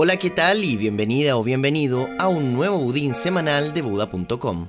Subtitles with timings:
[0.00, 0.62] Hola, ¿qué tal?
[0.62, 4.68] Y bienvenida o bienvenido a un nuevo budín semanal de Buda.com.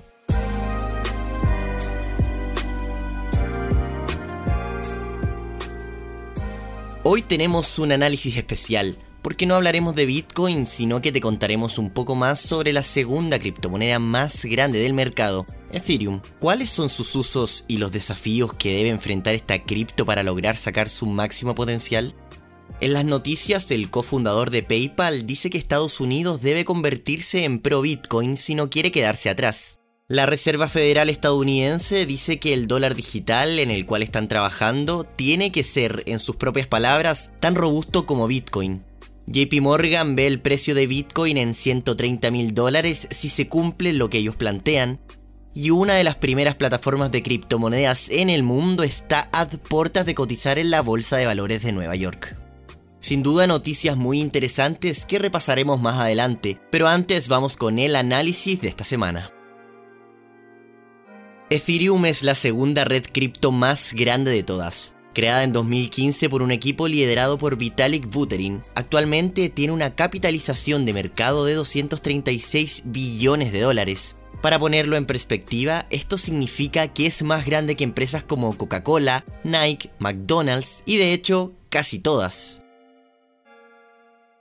[7.03, 11.91] Hoy tenemos un análisis especial, porque no hablaremos de Bitcoin, sino que te contaremos un
[11.91, 16.21] poco más sobre la segunda criptomoneda más grande del mercado, Ethereum.
[16.39, 20.89] ¿Cuáles son sus usos y los desafíos que debe enfrentar esta cripto para lograr sacar
[20.89, 22.15] su máximo potencial?
[22.81, 27.81] En las noticias, el cofundador de PayPal dice que Estados Unidos debe convertirse en pro
[27.81, 29.79] Bitcoin si no quiere quedarse atrás.
[30.07, 35.51] La Reserva Federal estadounidense dice que el dólar digital en el cual están trabajando tiene
[35.51, 38.83] que ser, en sus propias palabras, tan robusto como Bitcoin.
[39.27, 44.09] JP Morgan ve el precio de Bitcoin en 130 mil dólares si se cumple lo
[44.09, 44.99] que ellos plantean,
[45.53, 50.15] y una de las primeras plataformas de criptomonedas en el mundo está a puertas de
[50.15, 52.38] cotizar en la Bolsa de Valores de Nueva York.
[52.99, 58.61] Sin duda noticias muy interesantes que repasaremos más adelante, pero antes vamos con el análisis
[58.61, 59.31] de esta semana.
[61.49, 64.95] Ethereum es la segunda red cripto más grande de todas.
[65.13, 70.93] Creada en 2015 por un equipo liderado por Vitalik Buterin, actualmente tiene una capitalización de
[70.93, 74.17] mercado de 236 billones de dólares.
[74.41, 79.89] Para ponerlo en perspectiva, esto significa que es más grande que empresas como Coca-Cola, Nike,
[79.99, 82.61] McDonald's y de hecho casi todas.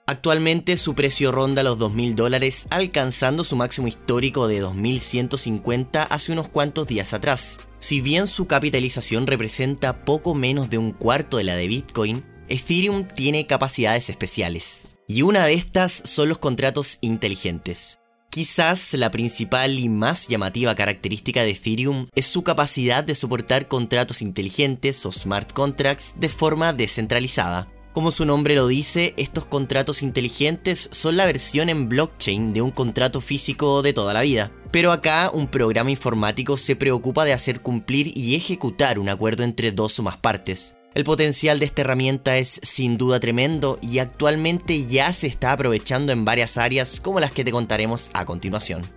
[0.09, 6.49] Actualmente su precio ronda los 2.000 dólares, alcanzando su máximo histórico de 2.150 hace unos
[6.49, 7.61] cuantos días atrás.
[7.79, 13.05] Si bien su capitalización representa poco menos de un cuarto de la de Bitcoin, Ethereum
[13.05, 14.97] tiene capacidades especiales.
[15.07, 17.99] Y una de estas son los contratos inteligentes.
[18.31, 24.23] Quizás la principal y más llamativa característica de Ethereum es su capacidad de soportar contratos
[24.23, 27.69] inteligentes o smart contracts de forma descentralizada.
[27.99, 32.71] Como su nombre lo dice, estos contratos inteligentes son la versión en blockchain de un
[32.71, 34.53] contrato físico de toda la vida.
[34.71, 39.73] Pero acá un programa informático se preocupa de hacer cumplir y ejecutar un acuerdo entre
[39.73, 40.77] dos o más partes.
[40.95, 46.13] El potencial de esta herramienta es sin duda tremendo y actualmente ya se está aprovechando
[46.13, 48.89] en varias áreas como las que te contaremos a continuación.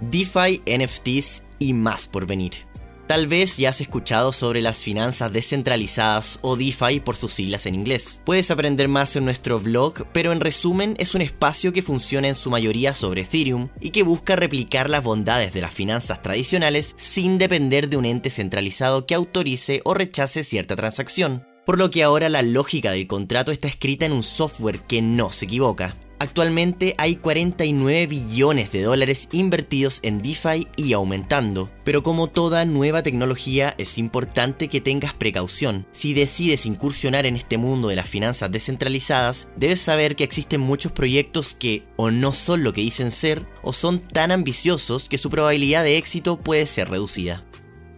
[0.00, 2.69] DeFi, NFTs y más por venir.
[3.10, 7.74] Tal vez ya has escuchado sobre las finanzas descentralizadas o DeFi por sus siglas en
[7.74, 8.22] inglés.
[8.24, 12.36] Puedes aprender más en nuestro blog, pero en resumen es un espacio que funciona en
[12.36, 17.36] su mayoría sobre Ethereum y que busca replicar las bondades de las finanzas tradicionales sin
[17.38, 21.44] depender de un ente centralizado que autorice o rechace cierta transacción.
[21.66, 25.32] Por lo que ahora la lógica del contrato está escrita en un software que no
[25.32, 25.96] se equivoca.
[26.20, 31.70] Actualmente hay 49 billones de dólares invertidos en DeFi y aumentando.
[31.82, 35.86] Pero como toda nueva tecnología es importante que tengas precaución.
[35.92, 40.92] Si decides incursionar en este mundo de las finanzas descentralizadas, debes saber que existen muchos
[40.92, 45.30] proyectos que o no son lo que dicen ser o son tan ambiciosos que su
[45.30, 47.46] probabilidad de éxito puede ser reducida.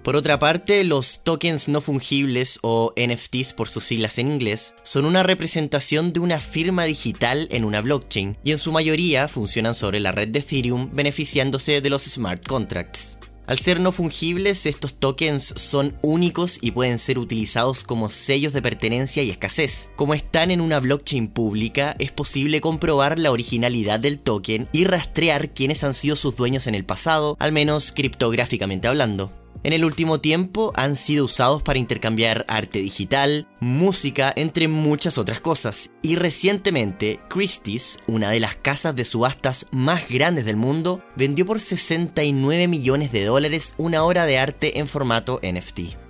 [0.03, 5.05] Por otra parte, los tokens no fungibles o NFTs por sus siglas en inglés son
[5.05, 10.01] una representación de una firma digital en una blockchain y en su mayoría funcionan sobre
[10.01, 13.19] la red de Ethereum beneficiándose de los smart contracts.
[13.47, 18.63] Al ser no fungibles, estos tokens son únicos y pueden ser utilizados como sellos de
[18.63, 19.91] pertenencia y escasez.
[19.95, 25.51] Como están en una blockchain pública, es posible comprobar la originalidad del token y rastrear
[25.51, 29.31] quiénes han sido sus dueños en el pasado, al menos criptográficamente hablando
[29.65, 35.41] en el último tiempo han sido usados para intercambiar arte digital, música, entre muchas otras
[35.41, 35.91] cosas.
[36.03, 41.61] Y recientemente, Christie's, una de las casas de subastas más grandes del mundo, vendió por
[41.61, 46.02] 69 millones de dólares una obra de arte en formato NFT.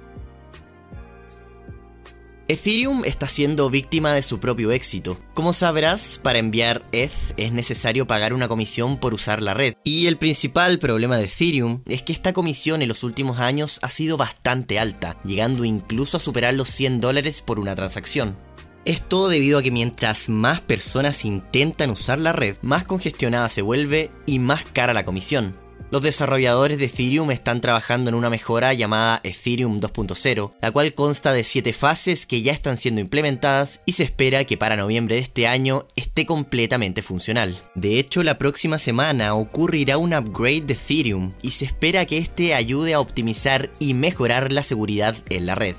[2.52, 5.18] Ethereum está siendo víctima de su propio éxito.
[5.32, 9.72] Como sabrás, para enviar ETH es necesario pagar una comisión por usar la red.
[9.84, 13.88] Y el principal problema de Ethereum es que esta comisión en los últimos años ha
[13.88, 18.36] sido bastante alta, llegando incluso a superar los 100 dólares por una transacción.
[18.84, 24.10] Esto debido a que mientras más personas intentan usar la red, más congestionada se vuelve
[24.26, 25.56] y más cara la comisión.
[25.92, 31.34] Los desarrolladores de Ethereum están trabajando en una mejora llamada Ethereum 2.0, la cual consta
[31.34, 35.20] de 7 fases que ya están siendo implementadas y se espera que para noviembre de
[35.20, 37.60] este año esté completamente funcional.
[37.74, 42.54] De hecho, la próxima semana ocurrirá un upgrade de Ethereum y se espera que este
[42.54, 45.74] ayude a optimizar y mejorar la seguridad en la red.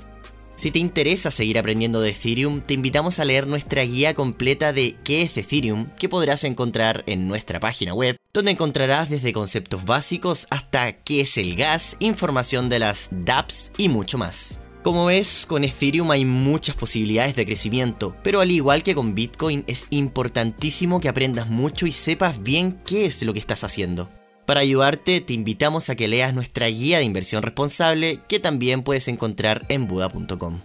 [0.56, 4.94] Si te interesa seguir aprendiendo de Ethereum, te invitamos a leer nuestra guía completa de
[5.02, 10.46] qué es Ethereum, que podrás encontrar en nuestra página web, donde encontrarás desde conceptos básicos
[10.50, 14.60] hasta qué es el gas, información de las dApps y mucho más.
[14.84, 19.64] Como ves, con Ethereum hay muchas posibilidades de crecimiento, pero al igual que con Bitcoin
[19.66, 24.08] es importantísimo que aprendas mucho y sepas bien qué es lo que estás haciendo.
[24.46, 29.08] Para ayudarte, te invitamos a que leas nuestra guía de inversión responsable que también puedes
[29.08, 30.60] encontrar en buda.com.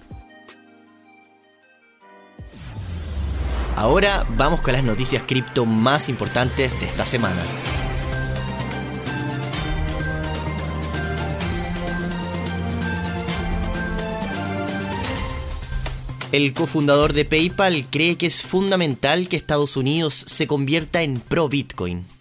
[3.77, 7.41] Ahora vamos con las noticias cripto más importantes de esta semana.
[16.33, 22.18] El cofundador de PayPal cree que es fundamental que Estados Unidos se convierta en pro-Bitcoin.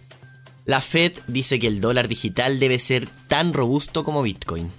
[0.66, 4.70] La Fed dice que el dólar digital debe ser tan robusto como Bitcoin.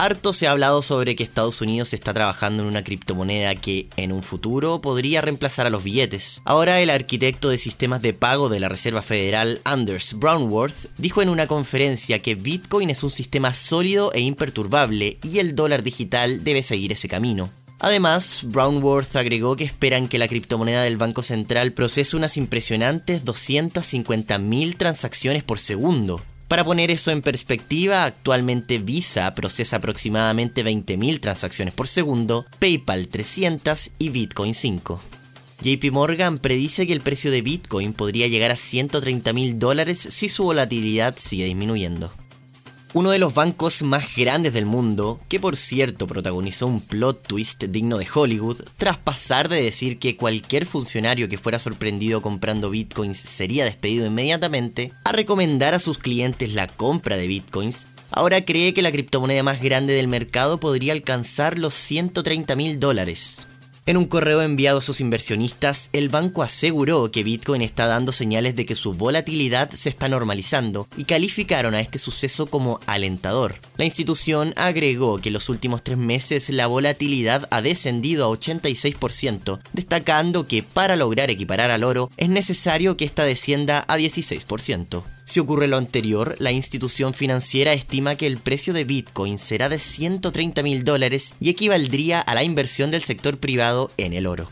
[0.00, 4.12] Harto se ha hablado sobre que Estados Unidos está trabajando en una criptomoneda que en
[4.12, 6.40] un futuro podría reemplazar a los billetes.
[6.44, 11.28] Ahora el arquitecto de sistemas de pago de la Reserva Federal, Anders Brownworth, dijo en
[11.28, 16.62] una conferencia que Bitcoin es un sistema sólido e imperturbable y el dólar digital debe
[16.62, 17.50] seguir ese camino.
[17.80, 24.76] Además, Brownworth agregó que esperan que la criptomoneda del Banco Central procese unas impresionantes 250.000
[24.76, 26.22] transacciones por segundo.
[26.48, 33.90] Para poner eso en perspectiva, actualmente Visa procesa aproximadamente 20.000 transacciones por segundo, PayPal 300
[33.98, 34.98] y Bitcoin 5.
[35.60, 40.44] JP Morgan predice que el precio de Bitcoin podría llegar a 130.000 dólares si su
[40.44, 42.10] volatilidad sigue disminuyendo.
[42.94, 47.62] Uno de los bancos más grandes del mundo, que por cierto protagonizó un plot twist
[47.64, 53.18] digno de Hollywood, tras pasar de decir que cualquier funcionario que fuera sorprendido comprando bitcoins
[53.18, 58.80] sería despedido inmediatamente, a recomendar a sus clientes la compra de bitcoins, ahora cree que
[58.80, 63.46] la criptomoneda más grande del mercado podría alcanzar los 130 mil dólares.
[63.88, 68.54] En un correo enviado a sus inversionistas, el banco aseguró que Bitcoin está dando señales
[68.54, 73.62] de que su volatilidad se está normalizando y calificaron a este suceso como alentador.
[73.78, 79.58] La institución agregó que en los últimos tres meses la volatilidad ha descendido a 86%,
[79.72, 85.02] destacando que para lograr equiparar al oro es necesario que ésta descienda a 16%.
[85.28, 89.78] Si ocurre lo anterior, la institución financiera estima que el precio de Bitcoin será de
[89.78, 94.50] 130 mil dólares y equivaldría a la inversión del sector privado en el oro.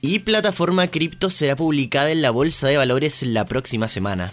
[0.00, 4.32] Y plataforma cripto será publicada en la bolsa de valores la próxima semana.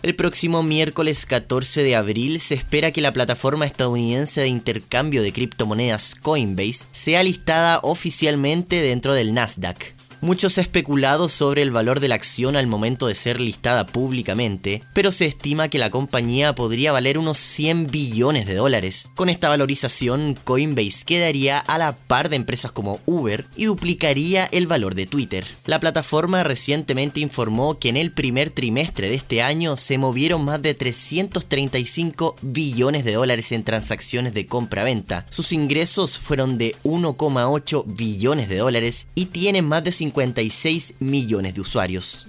[0.00, 5.34] El próximo miércoles 14 de abril se espera que la plataforma estadounidense de intercambio de
[5.34, 9.97] criptomonedas Coinbase sea listada oficialmente dentro del Nasdaq.
[10.20, 13.86] Mucho se ha especulado sobre el valor de la acción al momento de ser listada
[13.86, 19.10] públicamente, pero se estima que la compañía podría valer unos 100 billones de dólares.
[19.14, 24.66] Con esta valorización, Coinbase quedaría a la par de empresas como Uber y duplicaría el
[24.66, 25.46] valor de Twitter.
[25.66, 30.60] La plataforma recientemente informó que en el primer trimestre de este año se movieron más
[30.62, 35.26] de 335 billones de dólares en transacciones de compra-venta.
[35.30, 41.60] Sus ingresos fueron de 1,8 billones de dólares y tienen más de 56 millones de
[41.60, 42.28] usuarios.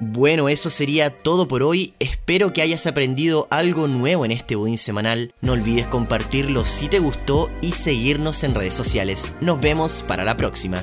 [0.00, 1.92] Bueno, eso sería todo por hoy.
[1.98, 5.34] Espero que hayas aprendido algo nuevo en este Budín semanal.
[5.42, 9.34] No olvides compartirlo si te gustó y seguirnos en redes sociales.
[9.42, 10.82] Nos vemos para la próxima.